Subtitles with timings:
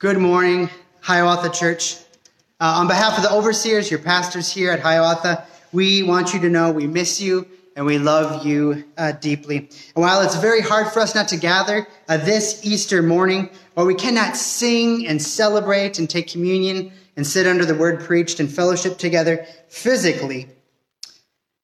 [0.00, 0.70] Good morning,
[1.02, 1.96] Hiawatha Church.
[2.58, 6.48] Uh, on behalf of the overseers, your pastors here at Hiawatha, we want you to
[6.48, 7.46] know we miss you
[7.76, 9.58] and we love you uh, deeply.
[9.58, 9.68] And
[10.02, 13.94] while it's very hard for us not to gather uh, this Easter morning, or we
[13.94, 18.96] cannot sing and celebrate and take communion and sit under the word preached and fellowship
[18.96, 20.48] together physically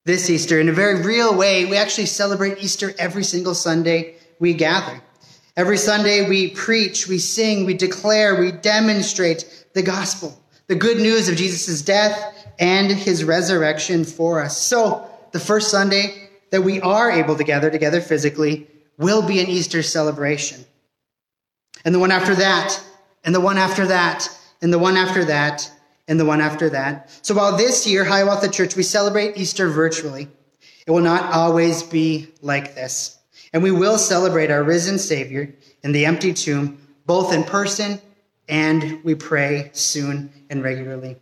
[0.05, 4.53] this Easter, in a very real way, we actually celebrate Easter every single Sunday we
[4.53, 5.01] gather.
[5.57, 11.29] Every Sunday we preach, we sing, we declare, we demonstrate the gospel, the good news
[11.29, 14.55] of Jesus' death and his resurrection for us.
[14.55, 18.67] So, the first Sunday that we are able to gather together physically
[18.99, 20.63] will be an Easter celebration.
[21.83, 22.79] And the one after that,
[23.23, 24.29] and the one after that,
[24.61, 25.71] and the one after that,
[26.07, 27.09] and the one after that.
[27.23, 30.27] So while this year, Hiawatha Church, we celebrate Easter virtually,
[30.85, 33.16] it will not always be like this.
[33.57, 37.99] And we will celebrate our risen Savior in the empty tomb, both in person
[38.47, 41.17] and we pray soon and regularly.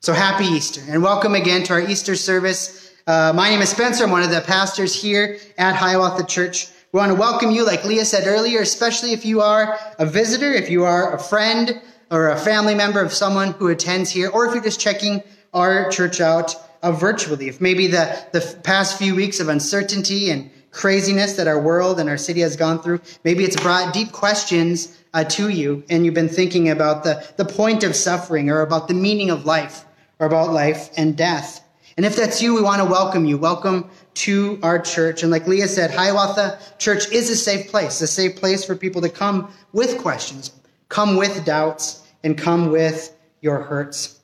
[0.00, 2.92] So happy Easter and welcome again to our Easter service.
[3.06, 4.02] Uh, my name is Spencer.
[4.02, 6.66] I'm one of the pastors here at Hiawatha Church.
[6.90, 10.52] We want to welcome you, like Leah said earlier, especially if you are a visitor,
[10.52, 14.46] if you are a friend or a family member of someone who attends here, or
[14.46, 15.22] if you're just checking
[15.54, 17.46] our church out uh, virtually.
[17.46, 22.08] If maybe the, the past few weeks of uncertainty and craziness that our world and
[22.08, 23.00] our city has gone through.
[23.24, 27.44] Maybe it's brought deep questions uh, to you, and you've been thinking about the, the
[27.44, 29.84] point of suffering or about the meaning of life
[30.20, 31.64] or about life and death.
[31.96, 33.36] And if that's you, we want to welcome you.
[33.38, 35.24] Welcome to our church.
[35.24, 39.02] And like Leah said, Hiawatha Church is a safe place, a safe place for people
[39.02, 40.52] to come with questions,
[40.90, 44.20] come with doubts, and come with your hurts.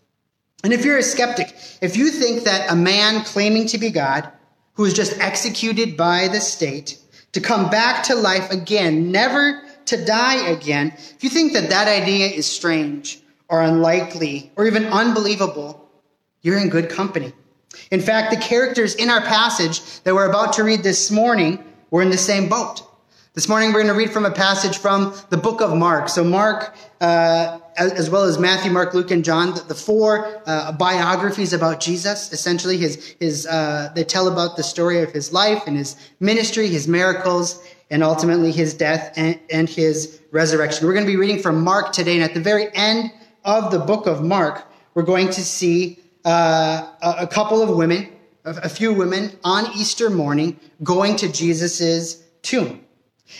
[0.62, 1.48] And if you're a skeptic,
[1.82, 4.30] if you think that a man claiming to be God
[4.74, 6.98] who was just executed by the state
[7.32, 11.88] to come back to life again, never to die again, if you think that that
[11.88, 15.88] idea is strange or unlikely or even unbelievable,
[16.42, 17.32] you're in good company.
[17.90, 22.02] In fact, the characters in our passage that we're about to read this morning were
[22.02, 22.82] in the same boat.
[23.34, 26.08] This morning, we're going to read from a passage from the book of Mark.
[26.08, 31.52] So, Mark, uh, as well as Matthew, Mark, Luke, and John, the, four uh, biographies
[31.52, 32.32] about Jesus.
[32.32, 36.68] Essentially, his his uh, they tell about the story of his life and his ministry,
[36.68, 40.86] his miracles, and ultimately his death and, and his resurrection.
[40.86, 43.12] We're going to be reading from Mark today, and at the very end
[43.44, 48.08] of the book of Mark, we're going to see uh, a, a couple of women,
[48.44, 52.80] a, a few women on Easter morning, going to Jesus's tomb.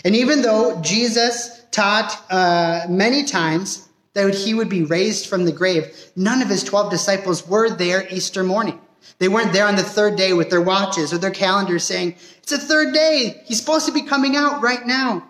[0.04, 3.83] And even though Jesus taught uh, many times
[4.14, 8.06] that he would be raised from the grave, none of his 12 disciples were there
[8.08, 8.80] Easter morning.
[9.18, 12.50] They weren't there on the third day with their watches or their calendars saying, It's
[12.50, 13.42] the third day.
[13.44, 15.28] He's supposed to be coming out right now.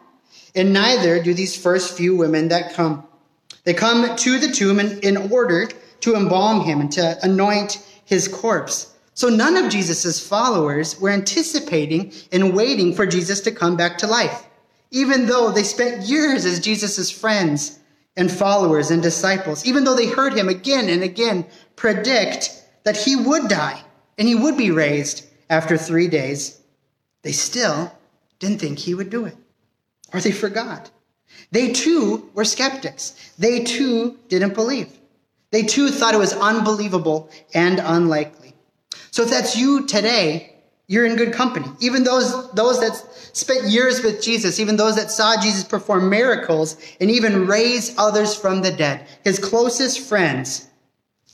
[0.55, 3.07] And neither do these first few women that come.
[3.65, 5.69] They come to the tomb in, in order
[6.01, 8.95] to embalm him and to anoint his corpse.
[9.15, 14.07] So none of Jesus' followers were anticipating and waiting for Jesus to come back to
[14.07, 14.47] life
[14.95, 17.81] even though they spent years as Jesus' friends
[18.17, 23.17] and followers and disciples, even though they heard him again and again predict that he
[23.17, 23.83] would die
[24.19, 26.61] and he would be raised after three days,
[27.23, 27.93] they still
[28.39, 29.37] didn't think he would do it.
[30.13, 30.91] Or they forgot.
[31.51, 33.33] They too were skeptics.
[33.39, 34.89] They too didn't believe.
[35.51, 38.55] They too thought it was unbelievable and unlikely.
[39.11, 40.55] So if that's you today,
[40.87, 41.67] you're in good company.
[41.81, 43.01] Even those, those that
[43.35, 48.35] spent years with Jesus, even those that saw Jesus perform miracles and even raise others
[48.35, 50.69] from the dead, his closest friends,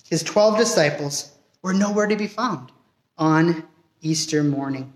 [0.09, 2.72] his 12 disciples, were nowhere to be found
[3.19, 3.62] on
[4.00, 4.93] Easter morning.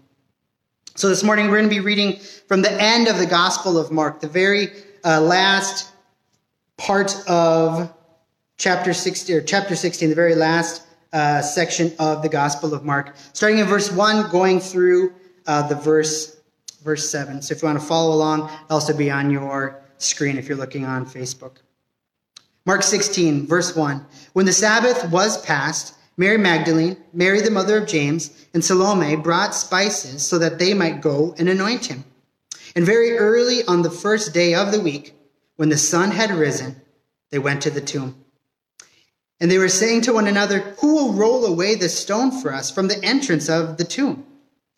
[0.96, 3.92] So this morning we're going to be reading from the end of the Gospel of
[3.92, 4.68] Mark, the very
[5.04, 5.90] uh, last
[6.78, 7.92] part of
[8.56, 10.82] chapter 16, or chapter 16, the very last
[11.12, 15.12] uh, section of the Gospel of Mark, starting in verse 1, going through
[15.46, 16.33] uh, the verse,
[16.84, 17.42] verse 7.
[17.42, 20.58] So if you want to follow along, it'll also be on your screen if you're
[20.58, 21.56] looking on Facebook.
[22.66, 24.06] Mark 16, verse 1.
[24.34, 29.54] When the Sabbath was past, Mary Magdalene, Mary the mother of James, and Salome brought
[29.54, 32.04] spices so that they might go and anoint him.
[32.76, 35.14] And very early on the first day of the week,
[35.56, 36.80] when the sun had risen,
[37.30, 38.24] they went to the tomb.
[39.40, 42.70] And they were saying to one another, Who will roll away the stone for us
[42.70, 44.24] from the entrance of the tomb?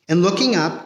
[0.09, 0.86] And looking up,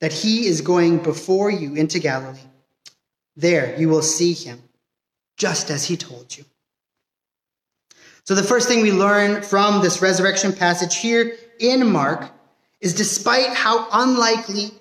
[0.00, 2.38] that he is going before you into Galilee.
[3.36, 4.62] There you will see him,
[5.36, 6.44] just as he told you.
[8.24, 12.28] So, the first thing we learn from this resurrection passage here in Mark
[12.80, 14.72] is despite how unlikely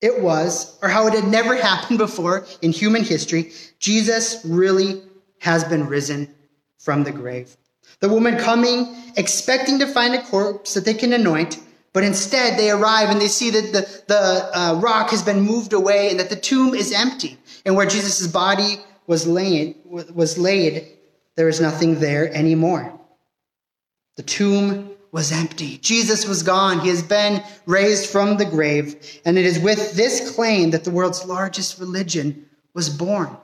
[0.00, 5.02] it was, or how it had never happened before in human history, Jesus really
[5.40, 6.32] has been risen
[6.78, 7.56] from the grave.
[8.00, 11.58] The woman coming, expecting to find a corpse that they can anoint,
[11.92, 15.72] but instead they arrive and they see that the, the uh, rock has been moved
[15.72, 17.36] away and that the tomb is empty.
[17.64, 20.86] And where Jesus' body was laid, was laid,
[21.36, 22.98] there is nothing there anymore.
[24.16, 25.78] The tomb was empty.
[25.78, 26.80] Jesus was gone.
[26.80, 29.20] He has been raised from the grave.
[29.24, 33.36] And it is with this claim that the world's largest religion was born.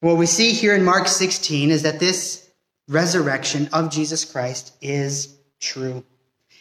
[0.00, 2.50] What we see here in Mark 16 is that this
[2.88, 6.04] resurrection of Jesus Christ is true.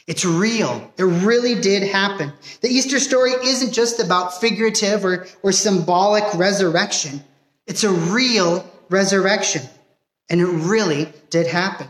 [0.07, 0.92] It's real.
[0.98, 2.31] It really did happen.
[2.62, 7.24] The Easter story isn't just about figurative or, or symbolic resurrection.
[7.66, 9.63] It's a real resurrection.
[10.30, 11.88] And it really did happen.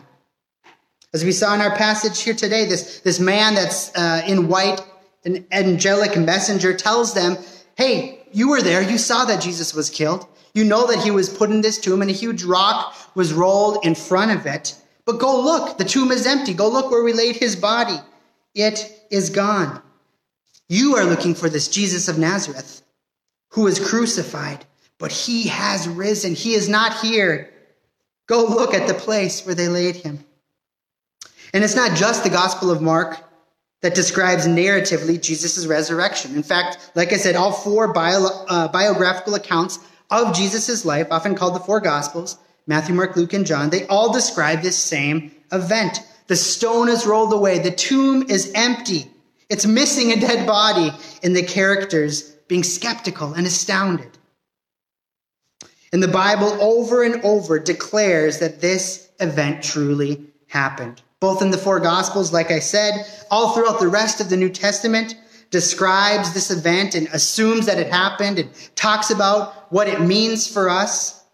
[1.13, 4.81] As we saw in our passage here today, this, this man that's uh, in white,
[5.25, 7.37] an angelic messenger, tells them,
[7.75, 8.81] Hey, you were there.
[8.81, 10.25] You saw that Jesus was killed.
[10.53, 13.85] You know that he was put in this tomb and a huge rock was rolled
[13.85, 14.75] in front of it.
[15.05, 15.77] But go look.
[15.77, 16.53] The tomb is empty.
[16.53, 17.97] Go look where we laid his body.
[18.53, 19.81] It is gone.
[20.67, 22.81] You are looking for this Jesus of Nazareth
[23.49, 24.65] who was crucified,
[24.97, 26.33] but he has risen.
[26.33, 27.51] He is not here.
[28.27, 30.25] Go look at the place where they laid him.
[31.53, 33.17] And it's not just the Gospel of Mark
[33.81, 36.35] that describes narratively Jesus' resurrection.
[36.35, 39.79] In fact, like I said, all four bio, uh, biographical accounts
[40.09, 42.37] of Jesus' life, often called the four Gospels,
[42.67, 45.99] Matthew, Mark, Luke, and John, they all describe this same event.
[46.27, 47.59] The stone is rolled away.
[47.59, 49.05] The tomb is empty.
[49.49, 50.91] It's missing a dead body,
[51.23, 54.17] and the characters being skeptical and astounded.
[55.93, 61.57] And the Bible over and over declares that this event truly happened both in the
[61.57, 65.15] four Gospels, like I said, all throughout the rest of the New Testament,
[65.49, 70.69] describes this event and assumes that it happened and talks about what it means for
[70.69, 71.24] us,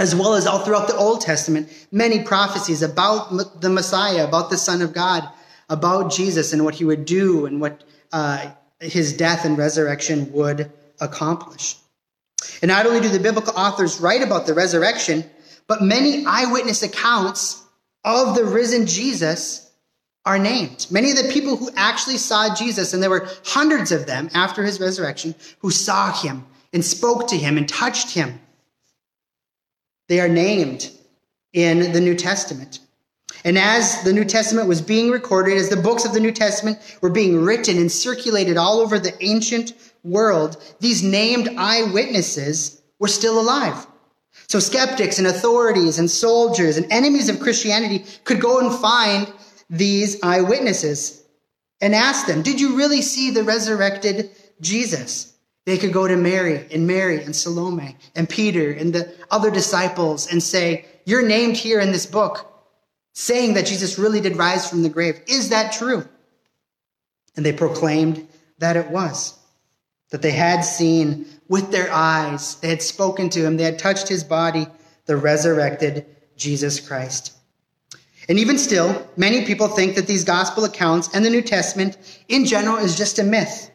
[0.00, 4.56] as well as all throughout the Old Testament, many prophecies about the Messiah, about the
[4.56, 5.28] Son of God,
[5.68, 8.50] about Jesus and what he would do and what uh,
[8.80, 11.76] his death and resurrection would accomplish.
[12.62, 15.22] And not only do the biblical authors write about the resurrection,
[15.66, 17.62] but many eyewitness accounts
[18.02, 19.70] of the risen Jesus
[20.24, 20.86] are named.
[20.90, 24.64] Many of the people who actually saw Jesus, and there were hundreds of them after
[24.64, 28.40] his resurrection, who saw him and spoke to him and touched him,
[30.10, 30.90] they are named
[31.52, 32.80] in the New Testament.
[33.44, 36.80] And as the New Testament was being recorded, as the books of the New Testament
[37.00, 39.72] were being written and circulated all over the ancient
[40.02, 43.86] world, these named eyewitnesses were still alive.
[44.48, 49.32] So skeptics and authorities and soldiers and enemies of Christianity could go and find
[49.70, 51.22] these eyewitnesses
[51.80, 54.30] and ask them, Did you really see the resurrected
[54.60, 55.32] Jesus?
[55.66, 60.30] They could go to Mary and Mary and Salome and Peter and the other disciples
[60.30, 62.46] and say, You're named here in this book
[63.12, 65.20] saying that Jesus really did rise from the grave.
[65.26, 66.08] Is that true?
[67.36, 68.26] And they proclaimed
[68.58, 69.38] that it was,
[70.10, 72.56] that they had seen with their eyes.
[72.56, 74.66] They had spoken to him, they had touched his body,
[75.06, 76.06] the resurrected
[76.36, 77.34] Jesus Christ.
[78.28, 82.44] And even still, many people think that these gospel accounts and the New Testament in
[82.44, 83.70] general is just a myth.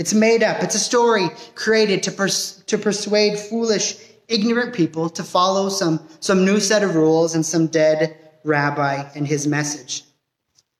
[0.00, 0.62] It's made up.
[0.62, 3.96] It's a story created to, pers- to persuade foolish,
[4.28, 9.26] ignorant people to follow some, some new set of rules and some dead rabbi and
[9.26, 10.04] his message.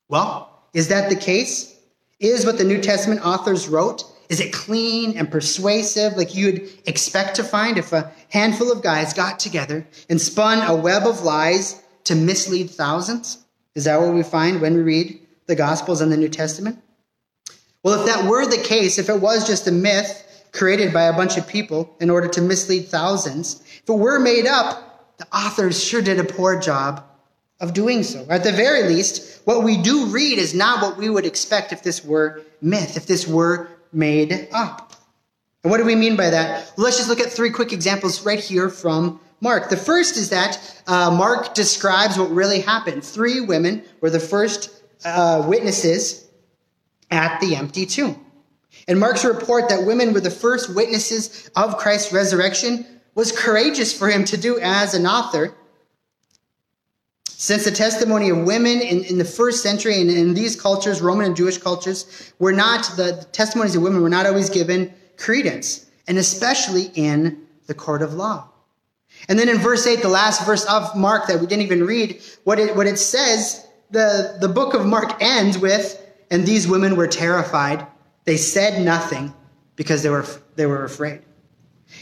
[0.08, 1.76] Well, is that the case?
[2.18, 7.36] Is what the New Testament authors wrote is it clean and persuasive like you'd expect
[7.36, 11.82] to find if a handful of guys got together and spun a web of lies
[12.04, 13.44] to mislead thousands?
[13.74, 16.82] Is that what we find when we read the Gospels and the New Testament?
[17.82, 21.12] Well, if that were the case, if it was just a myth created by a
[21.12, 25.82] bunch of people in order to mislead thousands, if it were made up, the authors
[25.82, 27.04] sure did a poor job
[27.60, 28.26] of doing so.
[28.28, 31.82] At the very least, what we do read is not what we would expect if
[31.82, 34.94] this were myth, if this were made up.
[35.62, 36.72] And what do we mean by that?
[36.76, 39.68] Well, let's just look at three quick examples right here from Mark.
[39.68, 43.04] The first is that uh, Mark describes what really happened.
[43.04, 46.29] Three women were the first uh, witnesses
[47.10, 48.24] at the empty tomb.
[48.86, 54.08] And Mark's report that women were the first witnesses of Christ's resurrection was courageous for
[54.08, 55.54] him to do as an author.
[57.28, 61.26] Since the testimony of women in, in the first century and in these cultures, Roman
[61.26, 66.18] and Jewish cultures, were not, the testimonies of women were not always given credence, and
[66.18, 68.48] especially in the court of law.
[69.28, 72.22] And then in verse 8, the last verse of Mark that we didn't even read,
[72.44, 75.99] what it, what it says, the, the book of Mark ends with,
[76.30, 77.86] and these women were terrified.
[78.24, 79.34] They said nothing
[79.76, 81.22] because they were, they were afraid.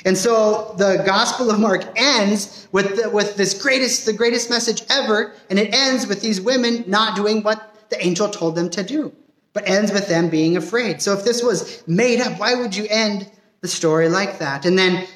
[0.04, 4.82] And so the Gospel of Mark ends with, the, with this greatest, the greatest message
[4.90, 8.82] ever, and it ends with these women not doing what the angel told them to
[8.82, 9.12] do,
[9.54, 11.00] but ends with them being afraid.
[11.00, 13.30] So if this was made up, why would you end
[13.60, 14.66] the story like that?
[14.66, 15.06] And then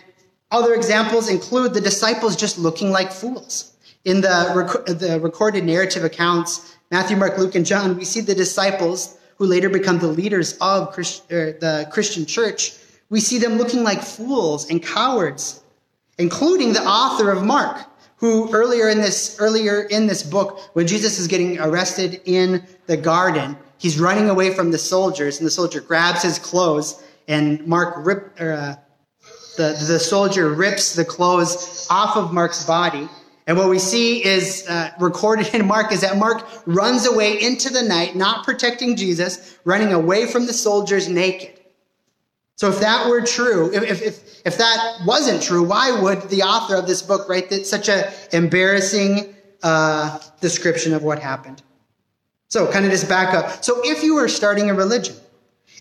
[0.50, 3.76] other examples include the disciples just looking like fools.
[4.04, 8.34] In the, rec- the recorded narrative accounts, Matthew, Mark, Luke, and John, we see the
[8.34, 12.74] disciples who later become the leaders of Christ- er, the Christian church
[13.12, 15.62] we see them looking like fools and cowards,
[16.16, 17.84] including the author of Mark,
[18.16, 22.96] who earlier in this, earlier in this book, when Jesus is getting arrested in the
[22.96, 27.96] garden, he's running away from the soldiers, and the soldier grabs his clothes, and Mark
[27.98, 28.76] rip, or, uh,
[29.58, 33.10] the, the soldier rips the clothes off of Mark's body.
[33.46, 37.70] And what we see is uh, recorded in Mark is that Mark runs away into
[37.70, 41.58] the night, not protecting Jesus, running away from the soldiers naked.
[42.56, 46.76] So if that were true, if, if, if that wasn't true, why would the author
[46.76, 51.62] of this book write that, such an embarrassing uh, description of what happened?
[52.48, 53.64] So kind of just back up.
[53.64, 55.16] So if you were starting a religion,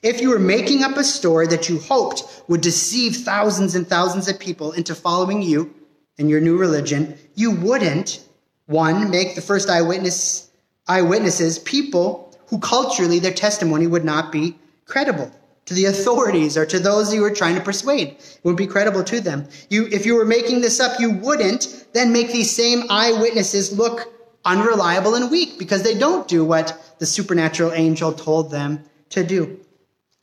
[0.01, 4.27] if you were making up a story that you hoped would deceive thousands and thousands
[4.27, 5.75] of people into following you
[6.18, 8.24] and your new religion, you wouldn't,
[8.65, 10.51] one, make the first eyewitness,
[10.88, 15.32] eyewitnesses people who culturally their testimony would not be credible
[15.65, 18.10] to the authorities or to those you were trying to persuade.
[18.10, 19.48] It would be credible to them.
[19.70, 24.13] You, if you were making this up, you wouldn't then make these same eyewitnesses look
[24.44, 29.60] unreliable and weak because they don't do what the supernatural angel told them to do.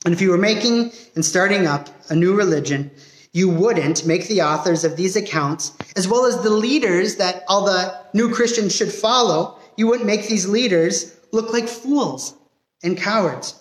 [0.04, 2.90] And if you were making and starting up a new religion,
[3.32, 7.64] you wouldn't make the authors of these accounts, as well as the leaders that all
[7.64, 12.34] the new Christians should follow, you wouldn't make these leaders look like fools
[12.82, 13.54] and cowards.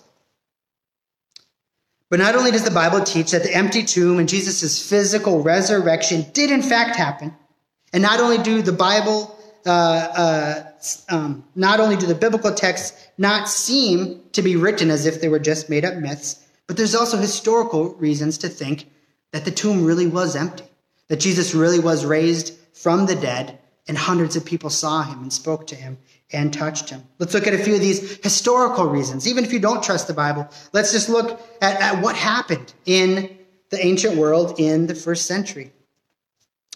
[2.10, 6.24] But not only does the Bible teach that the empty tomb and Jesus' physical resurrection
[6.32, 7.34] did in fact happen,
[7.92, 10.62] and not only do the Bible, uh, uh,
[11.10, 15.28] um, not only do the biblical texts not seem to be written as if they
[15.28, 18.86] were just made up myths, but there's also historical reasons to think
[19.32, 20.64] that the tomb really was empty,
[21.08, 25.32] that Jesus really was raised from the dead, and hundreds of people saw him and
[25.32, 25.98] spoke to him
[26.32, 27.02] and touched him.
[27.18, 29.26] Let's look at a few of these historical reasons.
[29.26, 33.38] Even if you don't trust the Bible, let's just look at, at what happened in
[33.70, 35.72] the ancient world in the first century.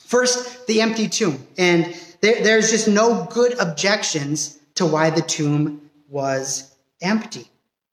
[0.01, 1.47] First, the empty tomb.
[1.59, 7.47] And there, there's just no good objections to why the tomb was empty.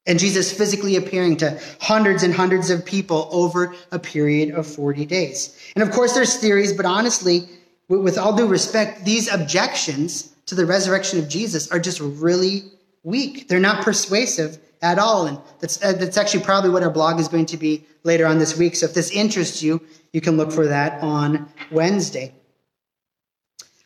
[0.10, 5.06] And Jesus physically appearing to hundreds and hundreds of people over a period of 40
[5.06, 5.56] days.
[5.75, 7.48] And of course, there's theories, but honestly,
[7.88, 12.63] with all due respect, these objections to the resurrection of Jesus are just really
[13.04, 13.48] weak.
[13.48, 15.28] They're not persuasive at all.
[15.28, 18.39] And that's, uh, that's actually probably what our blog is going to be later on
[18.39, 18.75] this week.
[18.75, 19.80] So if this interests you,
[20.12, 22.34] you can look for that on Wednesday.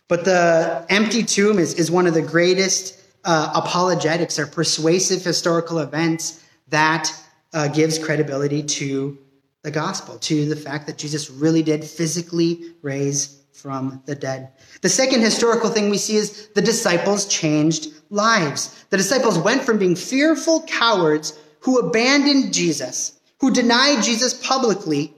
[0.07, 5.79] But the empty tomb is, is one of the greatest uh, apologetics or persuasive historical
[5.79, 7.11] events that
[7.53, 9.17] uh, gives credibility to
[9.61, 14.49] the gospel, to the fact that Jesus really did physically raise from the dead.
[14.81, 18.85] The second historical thing we see is the disciples changed lives.
[18.89, 25.13] The disciples went from being fearful cowards who abandoned Jesus, who denied Jesus publicly,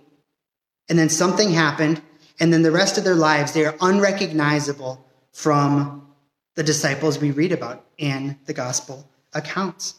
[0.90, 2.02] and then something happened,
[2.40, 6.05] and then the rest of their lives, they are unrecognizable from
[6.56, 9.96] the disciples we read about in the gospel accounts.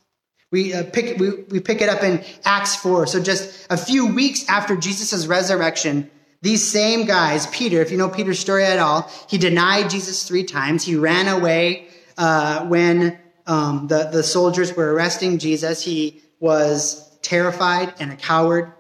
[0.50, 3.06] We, uh, pick, we, we pick it up in Acts 4.
[3.06, 6.10] So just a few weeks after Jesus' resurrection,
[6.42, 10.44] these same guys, Peter, if you know Peter's story at all, he denied Jesus three
[10.44, 10.84] times.
[10.84, 15.82] He ran away uh, when um, the, the soldiers were arresting Jesus.
[15.82, 18.72] He was terrified and a coward.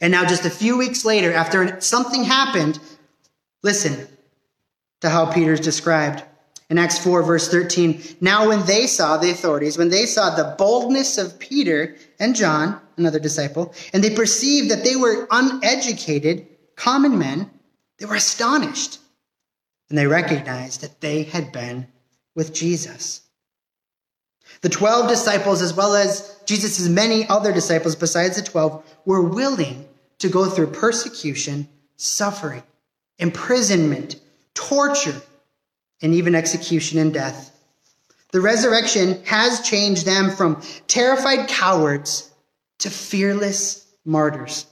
[0.00, 2.78] And now, just a few weeks later, after something happened,
[3.62, 4.08] listen
[5.04, 6.24] to how Peter's described.
[6.70, 10.54] In Acts 4, verse 13, now when they saw the authorities, when they saw the
[10.56, 17.18] boldness of Peter and John, another disciple, and they perceived that they were uneducated, common
[17.18, 17.50] men,
[17.98, 18.98] they were astonished.
[19.90, 21.86] And they recognized that they had been
[22.34, 23.20] with Jesus.
[24.62, 29.86] The 12 disciples, as well as Jesus' many other disciples besides the 12, were willing
[30.20, 31.68] to go through persecution,
[31.98, 32.62] suffering,
[33.18, 34.16] imprisonment,
[34.54, 35.20] torture,
[36.02, 37.50] and even execution and death.
[38.32, 42.30] The resurrection has changed them from terrified cowards
[42.80, 44.66] to fearless martyrs.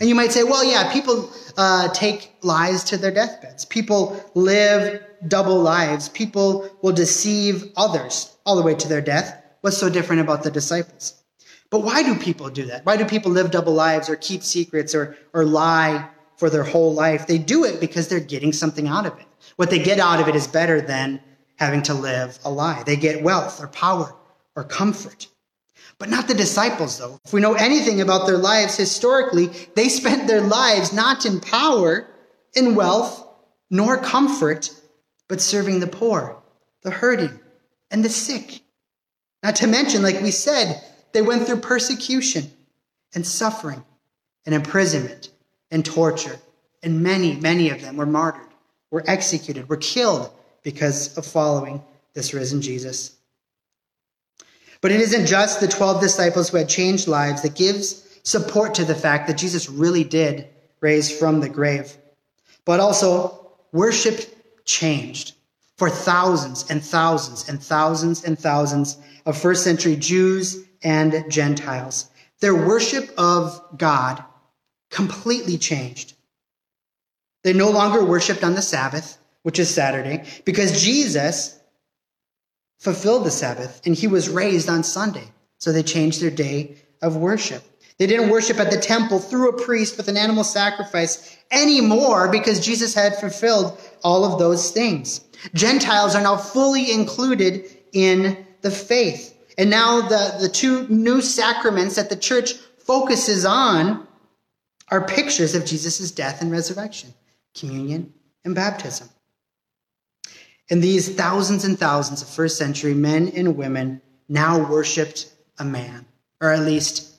[0.00, 3.64] And you might say, well, yeah, people uh, take lies to their deathbeds.
[3.64, 6.08] People live double lives.
[6.10, 9.42] People will deceive others all the way to their death.
[9.62, 11.14] What's so different about the disciples?
[11.70, 12.84] But why do people do that?
[12.84, 16.92] Why do people live double lives or keep secrets or, or lie for their whole
[16.92, 17.26] life?
[17.26, 19.26] They do it because they're getting something out of it.
[19.56, 21.20] What they get out of it is better than
[21.56, 22.82] having to live a lie.
[22.84, 24.14] They get wealth or power
[24.56, 25.28] or comfort.
[25.98, 27.20] But not the disciples, though.
[27.24, 32.08] If we know anything about their lives historically, they spent their lives not in power,
[32.54, 33.26] in wealth,
[33.70, 34.70] nor comfort,
[35.28, 36.42] but serving the poor,
[36.82, 37.38] the hurting,
[37.90, 38.60] and the sick.
[39.42, 42.50] Not to mention, like we said, they went through persecution
[43.14, 43.84] and suffering
[44.44, 45.30] and imprisonment
[45.74, 46.38] and torture.
[46.82, 48.46] And many, many of them were martyred,
[48.90, 50.30] were executed, were killed
[50.62, 51.82] because of following
[52.14, 53.16] this risen Jesus.
[54.80, 58.84] But it isn't just the 12 disciples who had changed lives that gives support to
[58.84, 60.46] the fact that Jesus really did
[60.80, 61.92] raise from the grave,
[62.64, 64.20] but also worship
[64.64, 65.32] changed
[65.76, 72.10] for thousands and thousands and thousands and thousands of first century Jews and Gentiles.
[72.40, 74.22] Their worship of God
[74.94, 76.14] completely changed.
[77.42, 81.58] They no longer worshiped on the Sabbath, which is Saturday, because Jesus
[82.78, 85.28] fulfilled the Sabbath, and he was raised on Sunday.
[85.58, 87.62] So they changed their day of worship.
[87.98, 92.64] They didn't worship at the temple through a priest with an animal sacrifice anymore because
[92.64, 95.20] Jesus had fulfilled all of those things.
[95.54, 99.36] Gentiles are now fully included in the faith.
[99.58, 104.06] And now the, the two new sacraments that the church focuses on
[104.88, 107.14] are pictures of Jesus' death and resurrection
[107.54, 108.12] communion
[108.44, 109.08] and baptism.
[110.70, 116.06] And these thousands and thousands of first century men and women now worshiped a man,
[116.40, 117.14] or at least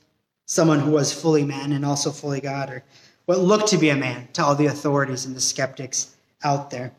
[0.45, 2.83] someone who was fully man and also fully God, or
[3.25, 6.91] what looked to be a man to all the authorities and the skeptics out there.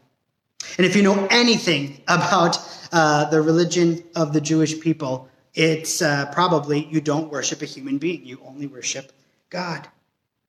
[0.79, 2.59] And if you know anything about
[2.93, 7.99] uh, the religion of the Jewish people, it's uh, probably you don't worship a human
[7.99, 9.13] being, you only worship
[9.51, 9.89] God.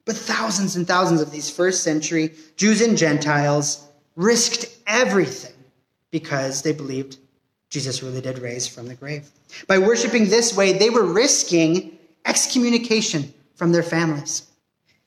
[0.07, 5.53] But thousands and thousands of these first century Jews and Gentiles risked everything
[6.09, 7.17] because they believed
[7.69, 9.29] Jesus really did raise from the grave.
[9.67, 14.47] By worshiping this way, they were risking excommunication from their families.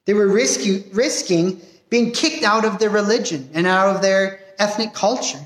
[0.05, 4.93] They were risky, risking being kicked out of their religion and out of their ethnic
[4.93, 5.41] culture.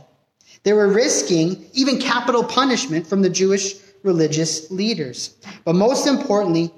[0.64, 5.36] They were risking even capital punishment from the Jewish religious leaders.
[5.64, 6.72] But most importantly,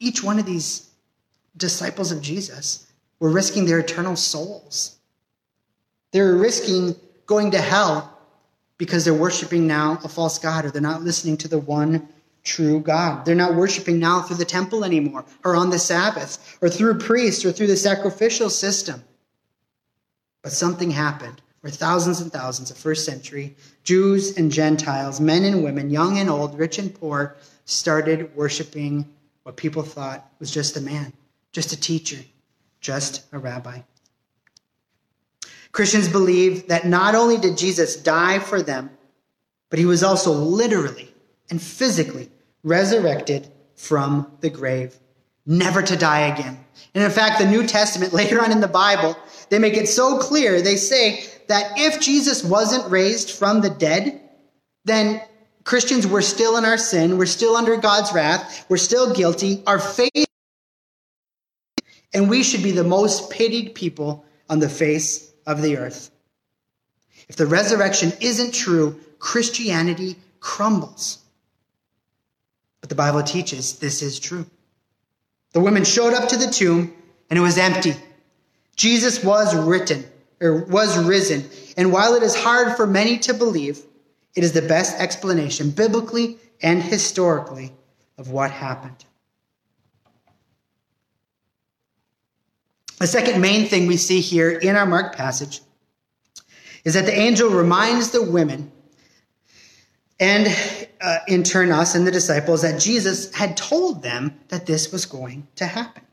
[0.00, 0.88] each one of these
[1.56, 2.86] disciples of Jesus
[3.20, 4.96] were risking their eternal souls.
[6.12, 8.18] They were risking going to hell
[8.78, 12.08] because they're worshiping now a false God or they're not listening to the one
[12.42, 13.24] true God.
[13.24, 17.44] They're not worshiping now through the temple anymore or on the Sabbath or through priests
[17.44, 19.02] or through the sacrificial system.
[20.42, 25.62] But something happened where thousands and thousands of first century Jews and Gentiles, men and
[25.64, 29.08] women, young and old, rich and poor, started worshiping
[29.44, 31.12] what people thought was just a man,
[31.52, 32.18] just a teacher,
[32.80, 33.80] just a rabbi.
[35.70, 38.90] Christians believe that not only did Jesus die for them,
[39.70, 41.12] but he was also literally
[41.50, 42.30] and physically
[42.62, 44.94] resurrected from the grave,
[45.46, 46.62] never to die again.
[46.94, 49.16] And in fact, the New Testament, later on in the Bible,
[49.48, 50.60] they make it so clear.
[50.60, 54.20] They say that if Jesus wasn't raised from the dead,
[54.84, 55.22] then
[55.64, 57.18] Christians were still in our sin.
[57.18, 58.66] We're still under God's wrath.
[58.68, 59.62] We're still guilty.
[59.66, 60.26] Our faith,
[62.14, 66.10] and we should be the most pitied people on the face of the earth.
[67.28, 71.18] If the resurrection isn't true, Christianity crumbles.
[72.80, 74.44] But the Bible teaches this is true.
[75.52, 76.92] The women showed up to the tomb
[77.30, 77.94] and it was empty.
[78.76, 80.04] Jesus was written
[80.40, 81.48] or was risen.
[81.76, 83.80] And while it is hard for many to believe,
[84.34, 87.72] it is the best explanation biblically and historically
[88.18, 89.04] of what happened.
[93.02, 95.60] The second main thing we see here in our Mark passage
[96.84, 98.70] is that the angel reminds the women
[100.20, 100.46] and
[101.00, 105.04] uh, in turn us and the disciples that Jesus had told them that this was
[105.04, 106.04] going to happen,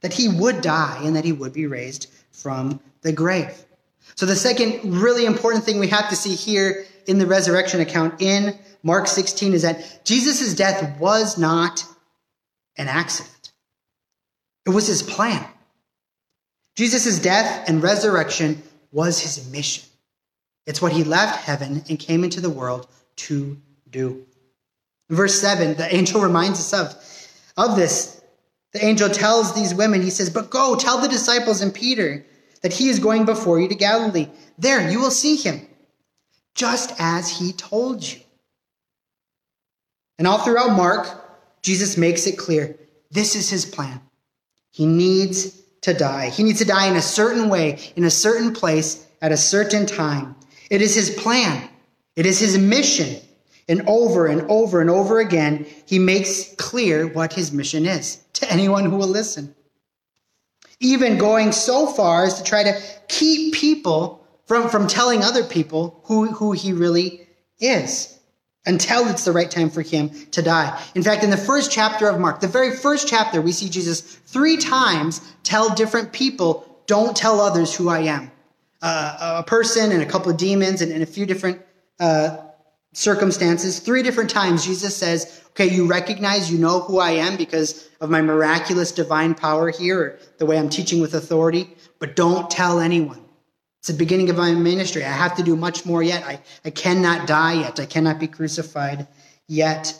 [0.00, 3.66] that he would die and that he would be raised from the grave.
[4.14, 8.22] So the second really important thing we have to see here in the resurrection account
[8.22, 11.84] in Mark 16 is that Jesus' death was not
[12.78, 13.52] an accident.
[14.64, 15.46] It was his plan.
[16.80, 19.84] Jesus' death and resurrection was his mission.
[20.64, 24.24] It's what he left heaven and came into the world to do.
[25.10, 28.22] Verse 7, the angel reminds us of, of this.
[28.72, 32.24] The angel tells these women, he says, But go, tell the disciples and Peter
[32.62, 34.30] that he is going before you to Galilee.
[34.56, 35.60] There, you will see him,
[36.54, 38.20] just as he told you.
[40.18, 42.74] And all throughout Mark, Jesus makes it clear
[43.10, 44.00] this is his plan.
[44.70, 46.28] He needs to die.
[46.28, 49.86] He needs to die in a certain way, in a certain place, at a certain
[49.86, 50.36] time.
[50.70, 51.68] It is his plan.
[52.16, 53.20] It is his mission.
[53.68, 58.50] And over and over and over again, he makes clear what his mission is to
[58.50, 59.54] anyone who will listen.
[60.80, 66.00] Even going so far as to try to keep people from, from telling other people
[66.04, 67.26] who, who he really
[67.60, 68.19] is
[68.66, 70.80] until it's the right time for him to die.
[70.94, 74.00] In fact, in the first chapter of Mark, the very first chapter, we see Jesus
[74.00, 78.30] three times tell different people, don't tell others who I am.
[78.82, 81.60] Uh, a person and a couple of demons and, and a few different
[81.98, 82.36] uh,
[82.92, 83.78] circumstances.
[83.78, 88.10] Three different times, Jesus says, okay, you recognize, you know who I am because of
[88.10, 91.68] my miraculous divine power here, or the way I'm teaching with authority,
[91.98, 93.22] but don't tell anyone.
[93.80, 95.04] It's the beginning of my ministry.
[95.04, 96.22] I have to do much more yet.
[96.24, 97.80] I, I cannot die yet.
[97.80, 99.08] I cannot be crucified
[99.48, 99.98] yet.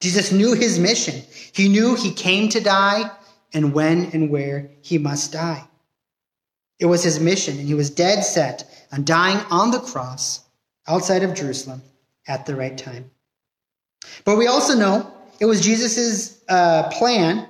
[0.00, 1.22] Jesus knew his mission.
[1.54, 3.10] He knew he came to die
[3.54, 5.64] and when and where he must die.
[6.78, 10.40] It was his mission, and he was dead set on dying on the cross
[10.86, 11.80] outside of Jerusalem
[12.28, 13.10] at the right time.
[14.24, 17.48] But we also know it was Jesus' uh, plan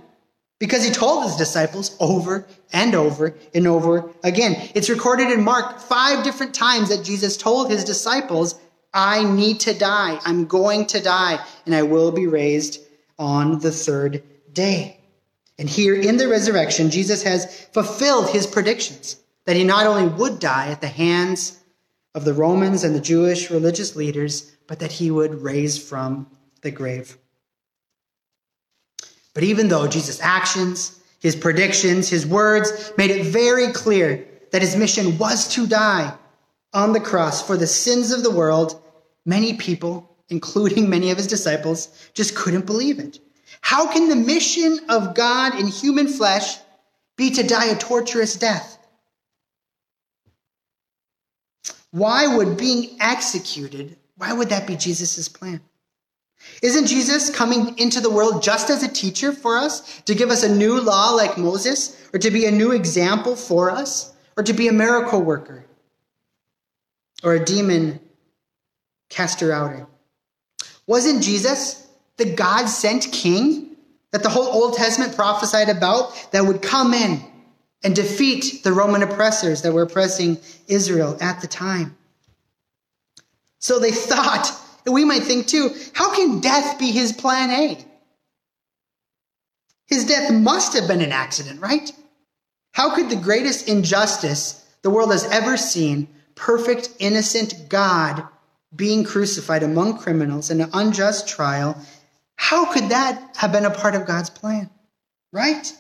[0.59, 4.71] because he told his disciples over and over and over again.
[4.75, 8.59] It's recorded in Mark five different times that Jesus told his disciples,
[8.93, 10.21] I need to die.
[10.25, 12.81] I'm going to die, and I will be raised
[13.19, 15.01] on the third day.
[15.59, 20.38] And here in the resurrection, Jesus has fulfilled his predictions that he not only would
[20.38, 21.61] die at the hands
[22.14, 26.29] of the Romans and the Jewish religious leaders, but that he would raise from
[26.62, 27.19] the grave.
[29.35, 34.77] But even though Jesus' actions, his predictions, his words made it very clear that his
[34.77, 36.14] mission was to die
[36.73, 38.81] on the cross for the sins of the world,
[39.27, 43.18] many people, including many of his disciples, just couldn't believe it.
[43.61, 46.59] How can the mission of God in human flesh
[47.16, 48.79] be to die a torturous death?
[51.90, 55.61] Why would being executed, why would that be Jesus' plan?
[56.62, 60.43] Isn't Jesus coming into the world just as a teacher for us, to give us
[60.43, 64.53] a new law like Moses, or to be a new example for us, or to
[64.53, 65.64] be a miracle worker,
[67.23, 68.01] or a demon
[69.09, 69.87] caster outer?
[70.87, 71.87] Wasn't Jesus
[72.17, 73.77] the God sent king
[74.11, 77.23] that the whole Old Testament prophesied about that would come in
[77.83, 80.38] and defeat the Roman oppressors that were oppressing
[80.69, 81.97] Israel at the time?
[83.59, 84.53] So they thought
[84.85, 87.79] and we might think too, how can death be his plan A?
[89.87, 91.90] His death must have been an accident, right?
[92.73, 98.27] How could the greatest injustice the world has ever seen, perfect, innocent God
[98.75, 101.79] being crucified among criminals in an unjust trial,
[102.37, 104.68] how could that have been a part of God's plan?
[105.33, 105.73] Right?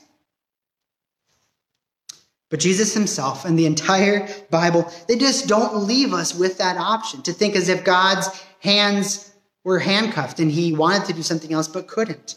[2.50, 7.22] But Jesus himself and the entire Bible, they just don't leave us with that option
[7.22, 8.28] to think as if God's
[8.64, 9.30] hands
[9.62, 12.36] were handcuffed and he wanted to do something else but couldn't.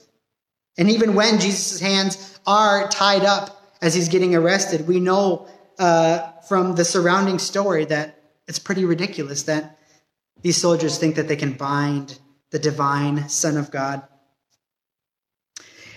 [0.77, 5.47] And even when Jesus' hands are tied up as he's getting arrested, we know
[5.79, 9.79] uh, from the surrounding story that it's pretty ridiculous that
[10.41, 12.19] these soldiers think that they can bind
[12.51, 14.03] the divine Son of God.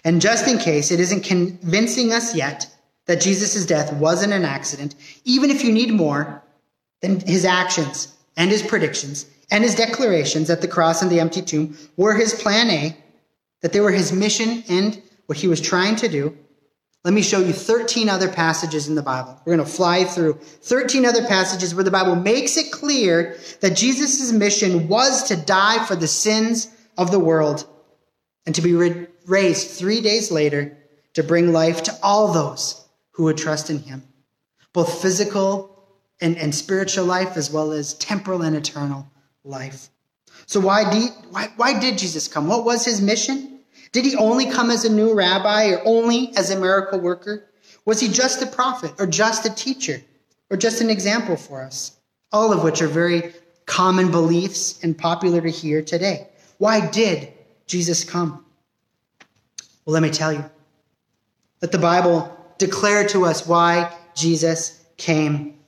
[0.04, 2.66] And just in case it isn't convincing us yet
[3.06, 6.42] that Jesus' death wasn't an accident, even if you need more
[7.02, 11.42] than his actions and his predictions, and his declarations at the cross and the empty
[11.42, 12.96] tomb were his plan A,
[13.62, 16.36] that they were his mission and what he was trying to do.
[17.04, 19.40] Let me show you 13 other passages in the Bible.
[19.44, 23.76] We're going to fly through 13 other passages where the Bible makes it clear that
[23.76, 27.66] Jesus' mission was to die for the sins of the world
[28.44, 28.74] and to be
[29.26, 30.76] raised three days later
[31.14, 34.02] to bring life to all those who would trust in him,
[34.72, 35.88] both physical
[36.20, 39.10] and, and spiritual life as well as temporal and eternal
[39.44, 39.88] life.
[40.46, 42.48] So why did, why, why did Jesus come?
[42.48, 43.60] What was his mission?
[43.92, 47.48] Did he only come as a new rabbi or only as a miracle worker?
[47.84, 50.00] Was he just a prophet or just a teacher
[50.50, 51.98] or just an example for us?
[52.32, 53.32] All of which are very
[53.66, 56.28] common beliefs and popular to hear today.
[56.58, 57.32] Why did
[57.66, 58.44] Jesus come?
[59.84, 60.44] Well, let me tell you.
[61.62, 65.58] Let the Bible declare to us why Jesus came.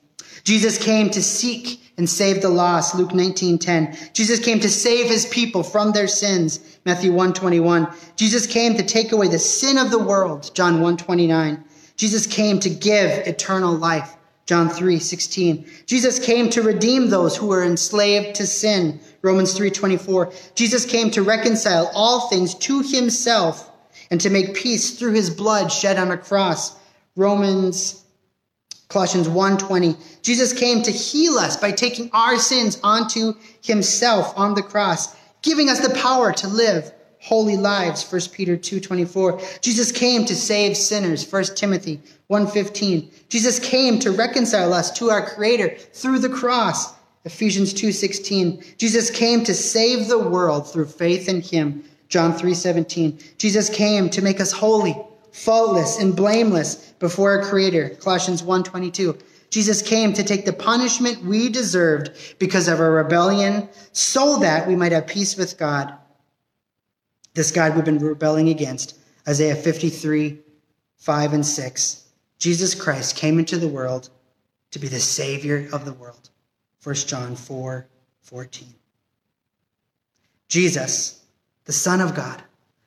[0.44, 3.96] Jesus came to seek and save the lost, Luke 19:10.
[4.12, 7.86] Jesus came to save his people from their sins, Matthew 121.
[8.16, 11.62] Jesus came to take away the sin of the world, John 129.
[11.96, 15.64] Jesus came to give eternal life, John 3:16.
[15.86, 20.32] Jesus came to redeem those who were enslaved to sin, Romans 3:24.
[20.56, 23.70] Jesus came to reconcile all things to himself
[24.10, 26.72] and to make peace through his blood shed on a cross,
[27.14, 28.01] Romans
[28.92, 29.96] Colossians 1:20.
[30.20, 35.08] Jesus came to heal us by taking our sins onto himself on the cross,
[35.40, 40.76] giving us the power to live holy lives 1 peter 2.24 jesus came to save
[40.76, 46.92] sinners 1 timothy 1.15 jesus came to reconcile us to our creator through the cross
[47.24, 53.70] ephesians 2.16 jesus came to save the world through faith in him john 3.17 jesus
[53.70, 54.96] came to make us holy
[55.32, 61.48] faultless and blameless before our creator colossians 1.22 jesus came to take the punishment we
[61.48, 65.96] deserved because of our rebellion so that we might have peace with god
[67.34, 68.98] this God we've been rebelling against.
[69.26, 70.38] Isaiah 53,
[70.98, 72.08] 5 and 6.
[72.38, 74.10] Jesus Christ came into the world
[74.72, 76.30] to be the Savior of the world.
[76.82, 77.86] 1 John 4,
[78.22, 78.68] 14.
[80.48, 81.24] Jesus,
[81.64, 82.42] the Son of God,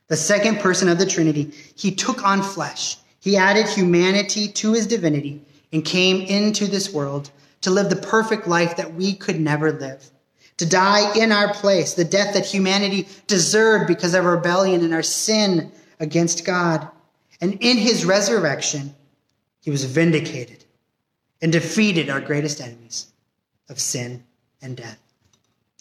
[0.07, 2.97] the second person of the Trinity, he took on flesh.
[3.19, 5.41] He added humanity to his divinity
[5.73, 10.11] and came into this world to live the perfect life that we could never live
[10.57, 15.03] to die in our place, the death that humanity deserved because of rebellion and our
[15.03, 16.87] sin against God.
[17.41, 18.95] And in his resurrection,
[19.61, 20.63] he was vindicated
[21.41, 23.07] and defeated our greatest enemies
[23.67, 24.23] of sin
[24.61, 24.99] and death.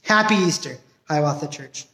[0.03, 0.77] Happy Easter,
[1.09, 1.87] Hiawatha Church.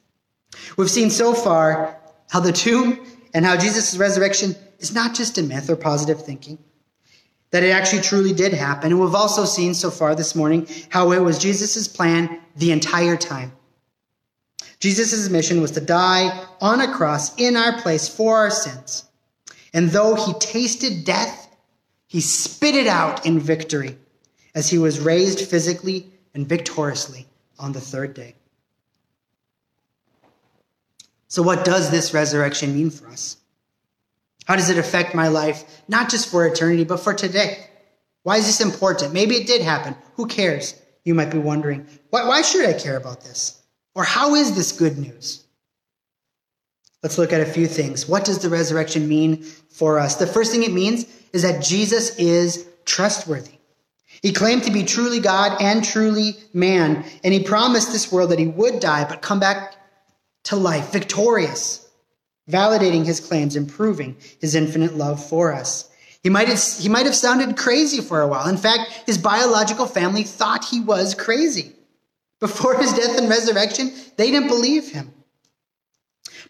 [0.76, 1.96] We've seen so far
[2.30, 2.98] how the tomb
[3.34, 6.58] and how Jesus' resurrection is not just a myth or positive thinking
[7.50, 8.92] that it actually truly did happen.
[8.92, 13.16] And we've also seen so far this morning how it was Jesus' plan the entire
[13.16, 13.52] time.
[14.78, 19.04] Jesus' mission was to die on a cross in our place for our sins.
[19.74, 21.48] And though he tasted death,
[22.06, 23.98] he spit it out in victory
[24.54, 27.26] as he was raised physically and victoriously
[27.58, 28.34] on the third day.
[31.30, 33.36] So, what does this resurrection mean for us?
[34.46, 37.66] How does it affect my life, not just for eternity, but for today?
[38.24, 39.14] Why is this important?
[39.14, 39.94] Maybe it did happen.
[40.16, 40.74] Who cares?
[41.04, 41.86] You might be wondering.
[42.10, 43.62] Why, why should I care about this?
[43.94, 45.44] Or how is this good news?
[47.04, 48.08] Let's look at a few things.
[48.08, 50.16] What does the resurrection mean for us?
[50.16, 53.58] The first thing it means is that Jesus is trustworthy.
[54.20, 58.40] He claimed to be truly God and truly man, and he promised this world that
[58.40, 59.76] he would die but come back
[60.44, 61.90] to life victorious
[62.50, 65.88] validating his claims and proving his infinite love for us.
[66.22, 68.48] He might, have, he might have sounded crazy for a while.
[68.48, 71.72] In fact, his biological family thought he was crazy.
[72.40, 75.12] Before his death and resurrection, they didn't believe him.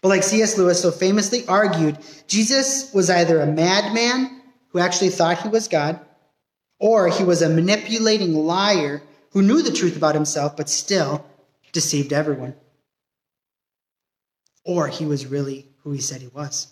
[0.01, 0.57] But like C.S.
[0.57, 5.99] Lewis so famously argued, Jesus was either a madman who actually thought he was God,
[6.79, 11.25] or he was a manipulating liar who knew the truth about himself but still
[11.71, 12.55] deceived everyone.
[14.63, 16.67] Or he was really who he said he was.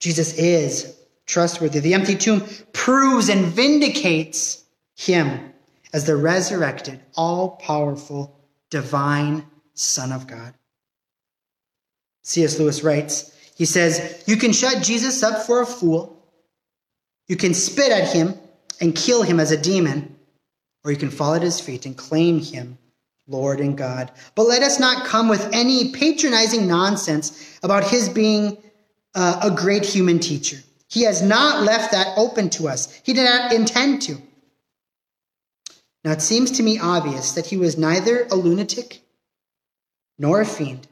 [0.00, 1.80] Jesus is trustworthy.
[1.80, 4.64] The empty tomb proves and vindicates
[4.96, 5.52] him
[5.92, 8.38] as the resurrected, all powerful,
[8.70, 10.54] divine Son of God.
[12.22, 12.58] C.S.
[12.58, 16.22] Lewis writes, he says, You can shut Jesus up for a fool,
[17.28, 18.34] you can spit at him
[18.80, 20.16] and kill him as a demon,
[20.84, 22.76] or you can fall at his feet and claim him
[23.26, 24.10] Lord and God.
[24.34, 28.58] But let us not come with any patronizing nonsense about his being
[29.14, 30.58] uh, a great human teacher.
[30.88, 32.92] He has not left that open to us.
[33.02, 34.18] He did not intend to.
[36.04, 39.00] Now, it seems to me obvious that he was neither a lunatic
[40.18, 40.86] nor a fiend.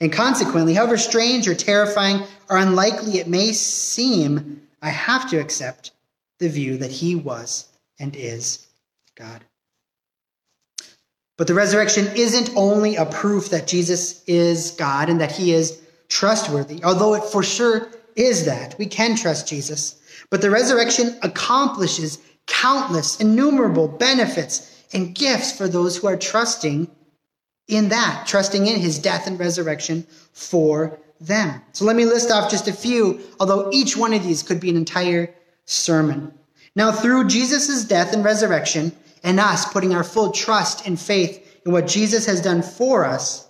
[0.00, 5.90] And consequently, however strange or terrifying or unlikely it may seem, I have to accept
[6.38, 8.66] the view that he was and is
[9.14, 9.44] God.
[11.40, 15.80] But the resurrection isn't only a proof that Jesus is God and that he is
[16.10, 18.76] trustworthy, although it for sure is that.
[18.78, 19.98] We can trust Jesus.
[20.28, 26.90] But the resurrection accomplishes countless, innumerable benefits and gifts for those who are trusting
[27.68, 31.62] in that, trusting in his death and resurrection for them.
[31.72, 34.68] So let me list off just a few, although each one of these could be
[34.68, 36.34] an entire sermon.
[36.76, 41.72] Now, through Jesus' death and resurrection, and us putting our full trust and faith in
[41.72, 43.48] what Jesus has done for us,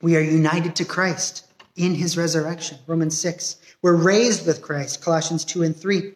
[0.00, 2.78] we are united to Christ in his resurrection.
[2.86, 3.56] Romans 6.
[3.82, 5.02] We're raised with Christ.
[5.02, 6.12] Colossians 2 and 3.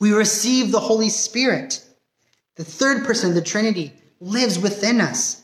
[0.00, 1.84] We receive the Holy Spirit.
[2.56, 5.42] The third person of the Trinity lives within us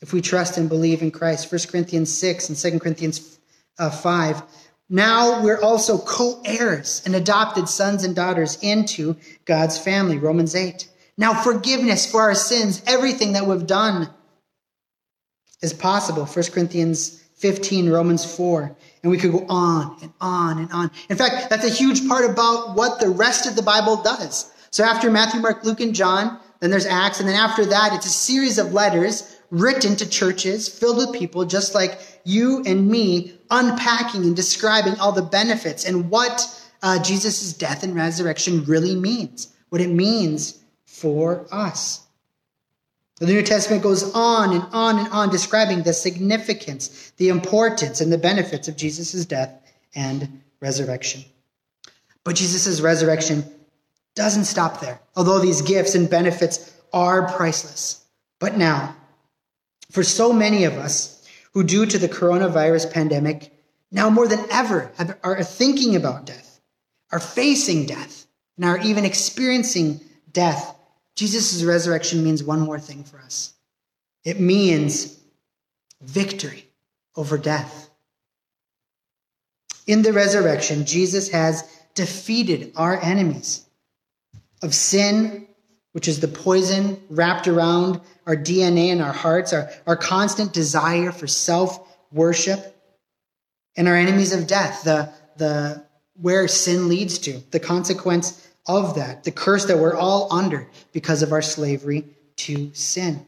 [0.00, 1.50] if we trust and believe in Christ.
[1.50, 3.38] 1 Corinthians 6 and 2 Corinthians
[3.78, 4.42] uh, 5.
[4.90, 10.18] Now we're also co heirs and adopted sons and daughters into God's family.
[10.18, 10.88] Romans 8.
[11.16, 14.08] Now forgiveness for our sins, everything that we've done
[15.60, 16.24] is possible.
[16.24, 18.76] 1 Corinthians 15, Romans 4.
[19.02, 20.90] And we could go on and on and on.
[21.10, 24.52] In fact, that's a huge part about what the rest of the Bible does.
[24.70, 27.20] So after Matthew, Mark, Luke, and John, then there's Acts.
[27.20, 31.44] And then after that, it's a series of letters written to churches filled with people
[31.44, 36.46] just like you and me, unpacking and describing all the benefits and what
[36.82, 42.06] uh, Jesus' death and resurrection really means, what it means for us.
[43.18, 48.12] The New Testament goes on and on and on describing the significance, the importance, and
[48.12, 49.50] the benefits of Jesus' death
[49.94, 51.24] and resurrection.
[52.22, 53.44] But Jesus' resurrection
[54.14, 58.04] doesn't stop there, although these gifts and benefits are priceless.
[58.38, 58.94] But now,
[59.90, 63.52] for so many of us who, due to the coronavirus pandemic,
[63.90, 66.60] now more than ever have, are thinking about death,
[67.10, 70.00] are facing death, and are even experiencing
[70.32, 70.76] death,
[71.16, 73.54] Jesus' resurrection means one more thing for us
[74.24, 75.18] it means
[76.00, 76.68] victory
[77.16, 77.90] over death.
[79.86, 83.66] In the resurrection, Jesus has defeated our enemies
[84.62, 85.47] of sin,
[85.98, 91.10] which is the poison wrapped around our DNA and our hearts, our, our constant desire
[91.10, 92.80] for self worship,
[93.76, 95.84] and our enemies of death, the, the,
[96.14, 101.22] where sin leads to, the consequence of that, the curse that we're all under because
[101.22, 102.04] of our slavery
[102.36, 103.26] to sin.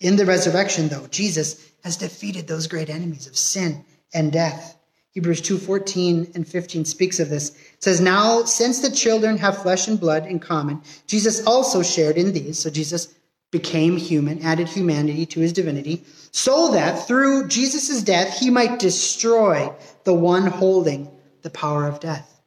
[0.00, 4.77] In the resurrection, though, Jesus has defeated those great enemies of sin and death.
[5.18, 7.48] Hebrews 2:14 and 15 speaks of this.
[7.48, 12.16] It says, "Now since the children have flesh and blood in common, Jesus also shared
[12.16, 13.08] in these." So Jesus
[13.50, 19.72] became human, added humanity to his divinity, so that through Jesus' death he might destroy
[20.04, 21.08] the one holding
[21.42, 22.40] the power of death,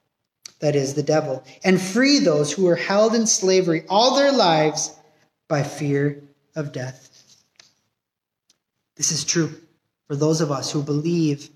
[0.61, 4.91] that is, the devil, and free those who were held in slavery all their lives
[5.49, 6.23] by fear
[6.55, 7.09] of death.
[8.95, 9.53] This is true
[10.07, 11.49] for those of us who believe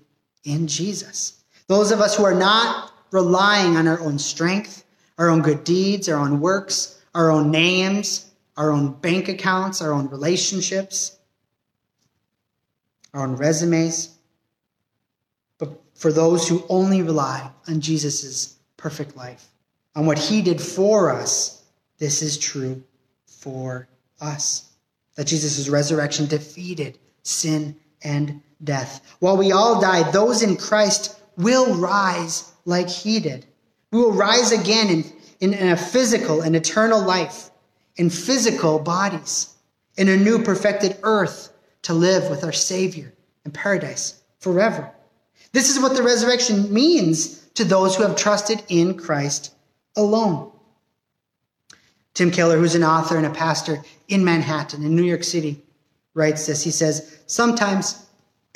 [0.46, 1.42] in Jesus.
[1.66, 4.84] Those of us who are not relying on our own strength,
[5.18, 9.92] our own good deeds, our own works, our own names, our own bank accounts, our
[9.92, 11.18] own relationships,
[13.12, 14.16] our own resumes,
[15.58, 19.48] but for those who only rely on Jesus' perfect life,
[19.94, 21.64] on what he did for us,
[21.98, 22.82] this is true
[23.26, 23.88] for
[24.20, 24.70] us.
[25.14, 29.16] That Jesus' resurrection defeated sin and death.
[29.20, 33.46] While we all die, those in Christ will rise like he did.
[33.92, 35.04] We will rise again in,
[35.40, 37.50] in, in a physical and eternal life
[37.96, 39.54] in physical bodies,
[39.96, 43.12] in a new perfected earth to live with our Savior
[43.44, 44.90] in paradise forever.
[45.52, 49.54] This is what the resurrection means to those who have trusted in Christ
[49.96, 50.52] alone.
[52.12, 55.62] Tim Keller, who's an author and a pastor in Manhattan, in New York City,
[56.14, 56.62] writes this.
[56.62, 58.05] He says, Sometimes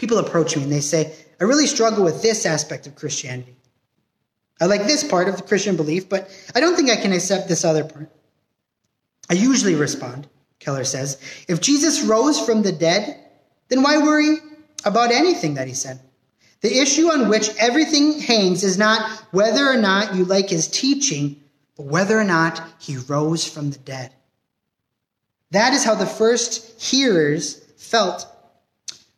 [0.00, 3.54] people approach me and they say, I really struggle with this aspect of Christianity.
[4.60, 7.48] I like this part of the Christian belief, but I don't think I can accept
[7.48, 8.10] this other part.
[9.28, 10.26] I usually respond,
[10.58, 13.16] Keller says, if Jesus rose from the dead,
[13.68, 14.38] then why worry
[14.84, 16.00] about anything that he said?
[16.62, 21.42] The issue on which everything hangs is not whether or not you like his teaching,
[21.76, 24.12] but whether or not he rose from the dead.
[25.52, 28.26] That is how the first hearers felt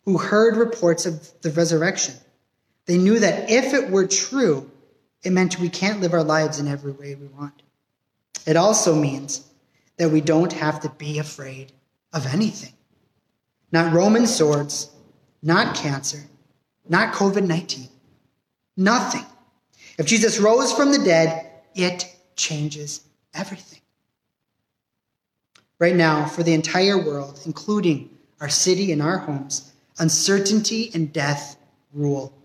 [0.05, 2.15] who heard reports of the resurrection.
[2.87, 4.71] They knew that if it were true,
[5.23, 7.62] it meant we can't live our lives in every way we want.
[8.47, 9.47] It also means
[9.99, 11.73] that we don't have to be afraid
[12.12, 12.73] of anything.
[13.71, 14.91] Not Roman swords,
[15.43, 16.25] not cancer,
[16.88, 17.88] not COVID 19,
[18.76, 19.24] nothing.
[19.99, 22.05] If Jesus rose from the dead, it
[22.35, 23.03] changes
[23.35, 23.81] everything.
[25.79, 28.11] Right now, for the entire world, including
[28.41, 29.72] our city and our homes,
[30.03, 31.57] uncertainty and death
[31.94, 32.36] rule.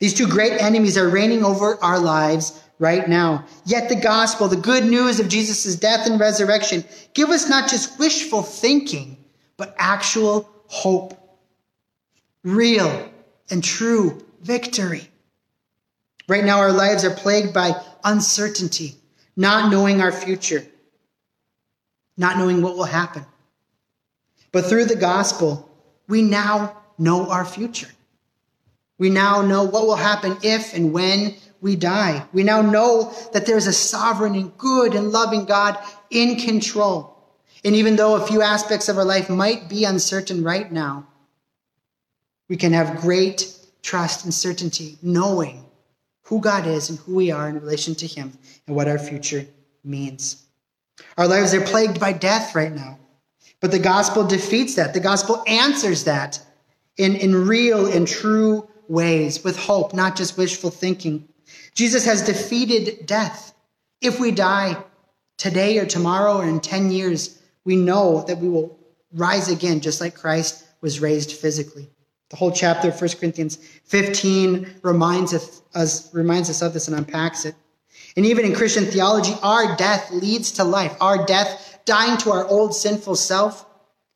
[0.00, 3.46] These two great enemies are reigning over our lives right now.
[3.64, 7.98] Yet the gospel, the good news of Jesus' death and resurrection, give us not just
[7.98, 9.16] wishful thinking,
[9.56, 11.18] but actual hope.
[12.42, 13.10] Real
[13.50, 15.08] and true victory.
[16.28, 18.94] Right now, our lives are plagued by uncertainty,
[19.36, 20.66] not knowing our future,
[22.18, 23.24] not knowing what will happen.
[24.52, 25.73] But through the gospel,
[26.08, 27.90] we now know our future.
[28.98, 32.26] We now know what will happen if and when we die.
[32.32, 35.78] We now know that there's a sovereign and good and loving God
[36.10, 37.10] in control.
[37.64, 41.06] And even though a few aspects of our life might be uncertain right now,
[42.48, 45.64] we can have great trust and certainty knowing
[46.24, 48.36] who God is and who we are in relation to Him
[48.66, 49.46] and what our future
[49.82, 50.44] means.
[51.16, 52.98] Our lives are plagued by death right now,
[53.60, 54.94] but the gospel defeats that.
[54.94, 56.40] The gospel answers that
[56.96, 61.28] in, in real and true ways with hope, not just wishful thinking.
[61.74, 63.54] Jesus has defeated death.
[64.00, 64.76] If we die
[65.38, 68.78] today or tomorrow or in 10 years, we know that we will
[69.12, 71.88] rise again, just like Christ was raised physically.
[72.30, 75.32] The whole chapter of 1 Corinthians 15 reminds
[75.74, 77.54] us, reminds us of this and unpacks it.
[78.16, 80.96] And even in Christian theology, our death leads to life.
[81.00, 83.66] Our death, dying to our old sinful self,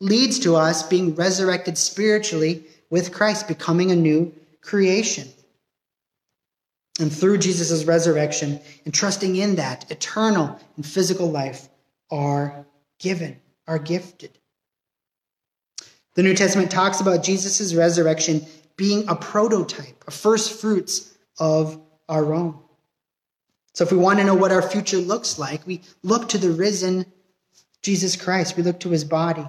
[0.01, 5.29] leads to us being resurrected spiritually with Christ, becoming a new creation.
[7.01, 11.69] And through Jesus' resurrection and trusting in that, eternal and physical life
[12.11, 12.67] are
[12.99, 14.31] given, are gifted.
[16.15, 18.45] The New Testament talks about Jesus' resurrection
[18.77, 22.59] being a prototype, a first fruits of our own.
[23.75, 26.51] So if we want to know what our future looks like, we look to the
[26.51, 27.07] risen
[27.83, 28.57] Jesus Christ.
[28.57, 29.47] We look to his body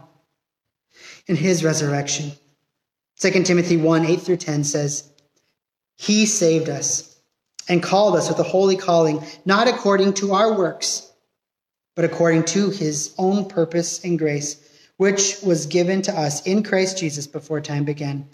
[1.28, 2.32] and his resurrection.
[3.20, 5.12] 2 Timothy 1 8 through 10 says,
[5.98, 7.18] He saved us
[7.68, 11.12] and called us with a holy calling, not according to our works,
[11.96, 14.58] but according to his own purpose and grace,
[14.98, 18.28] which was given to us in Christ Jesus before time began.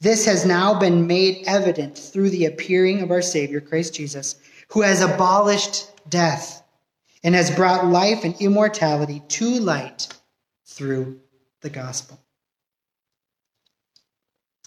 [0.00, 4.36] This has now been made evident through the appearing of our Savior, Christ Jesus
[4.72, 6.61] who has abolished death
[7.22, 10.08] and has brought life and immortality to light
[10.66, 11.20] through
[11.60, 12.18] the gospel.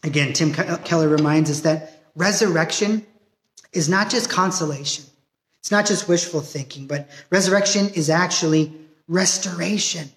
[0.04, 3.06] Again, Tim Keller reminds us that resurrection
[3.74, 5.06] is not just consolation.
[5.62, 8.72] It's not just wishful thinking, but resurrection is actually
[9.08, 10.10] restoration.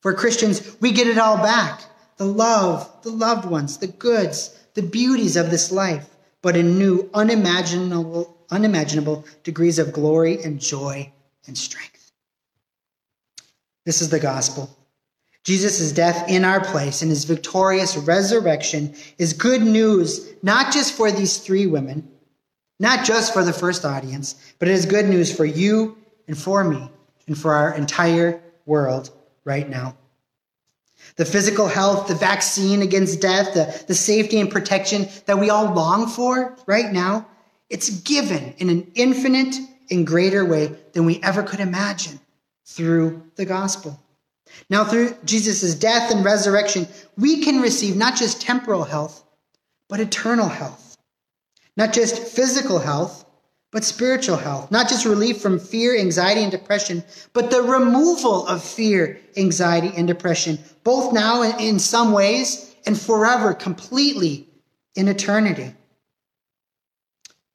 [0.00, 1.82] For Christians, we get it all back
[2.16, 6.06] the love, the loved ones, the goods, the beauties of this life,
[6.42, 11.10] but in new, unimaginable unimaginable degrees of glory and joy
[11.50, 12.12] and strength.
[13.84, 14.70] This is the gospel.
[15.42, 21.10] Jesus' death in our place and his victorious resurrection is good news, not just for
[21.10, 22.08] these three women,
[22.78, 25.98] not just for the first audience, but it is good news for you
[26.28, 26.88] and for me
[27.26, 29.10] and for our entire world
[29.44, 29.96] right now.
[31.16, 35.74] The physical health, the vaccine against death, the, the safety and protection that we all
[35.74, 37.26] long for right now
[37.70, 39.54] it's given in an infinite
[39.90, 42.20] and greater way than we ever could imagine
[42.64, 43.98] through the gospel.
[44.68, 49.24] Now, through Jesus' death and resurrection, we can receive not just temporal health,
[49.88, 50.96] but eternal health.
[51.76, 53.24] Not just physical health,
[53.72, 54.70] but spiritual health.
[54.70, 60.06] Not just relief from fear, anxiety, and depression, but the removal of fear, anxiety, and
[60.08, 64.48] depression, both now in some ways and forever, completely
[64.96, 65.74] in eternity.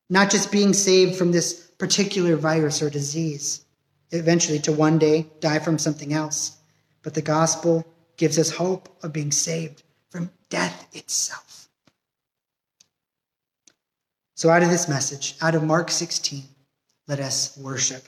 [0.10, 3.64] Not just being saved from this particular virus or disease,
[4.10, 6.58] eventually to one day die from something else,
[7.04, 7.86] but the gospel
[8.18, 11.70] gives us hope of being saved from death itself.
[14.34, 16.42] So, out of this message, out of Mark 16,
[17.08, 18.04] let us worship.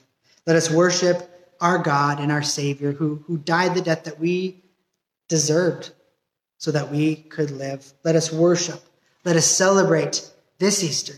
[0.47, 1.29] Let us worship
[1.61, 4.63] our God and our Savior who, who died the death that we
[5.29, 5.91] deserved
[6.57, 7.93] so that we could live.
[8.03, 8.81] Let us worship.
[9.23, 11.13] Let us celebrate this Easter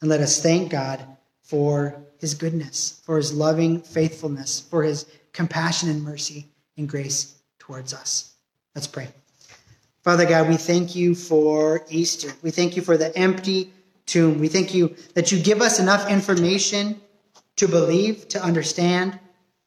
[0.00, 1.06] and let us thank God
[1.50, 6.46] for his goodness, for his loving faithfulness, for his compassion and mercy
[6.76, 8.34] and grace towards us.
[8.76, 9.08] Let's pray.
[10.04, 12.30] Father God, we thank you for Easter.
[12.42, 13.72] We thank you for the empty
[14.06, 14.38] tomb.
[14.38, 17.00] We thank you that you give us enough information
[17.56, 19.18] to believe, to understand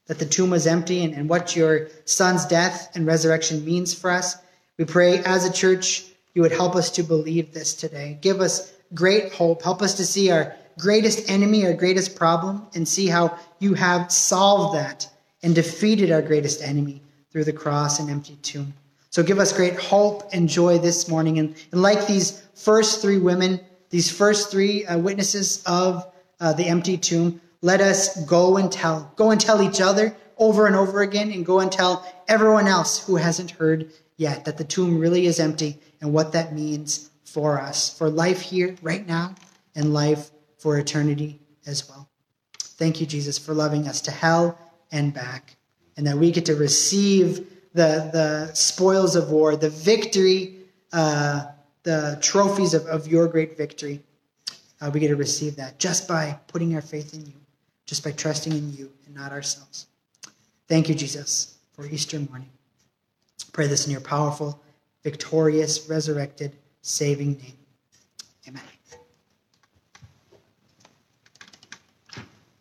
[0.08, 4.10] that the tomb was empty and, and what your son's death and resurrection means for
[4.10, 4.38] us.
[4.78, 8.18] We pray as a church, you would help us to believe this today.
[8.22, 9.62] Give us great hope.
[9.62, 14.12] Help us to see our greatest enemy, our greatest problem, and see how you have
[14.12, 15.10] solved that
[15.44, 17.02] and defeated our greatest enemy
[17.32, 18.74] through the cross and empty tomb.
[19.10, 21.38] So give us great hope and joy this morning.
[21.38, 23.60] And, and like these first three women,
[23.90, 29.12] these first three uh, witnesses of uh, the empty tomb, let us go and tell,
[29.16, 33.06] go and tell each other over and over again, and go and tell everyone else
[33.06, 37.60] who hasn't heard yet that the tomb really is empty and what that means for
[37.60, 39.36] us, for life here, right now,
[39.76, 40.32] and life
[40.64, 42.10] for eternity as well.
[42.58, 44.58] Thank you, Jesus, for loving us to hell
[44.92, 45.56] and back,
[45.98, 50.56] and that we get to receive the, the spoils of war, the victory,
[50.92, 51.46] uh,
[51.84, 54.02] the trophies of, of your great victory
[54.84, 57.34] uh, we get to receive that just by putting our faith in you,
[57.86, 59.88] just by trusting in you and not ourselves.
[60.68, 62.50] Thank you, Jesus, for Easter morning.
[63.54, 64.62] Pray this in your powerful,
[65.04, 67.58] victorious, resurrected, saving name.
[68.48, 68.73] Amen.